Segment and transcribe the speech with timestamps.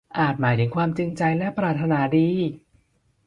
[0.19, 2.29] อาจหมายถึงความจริงใจและปรารถนาดี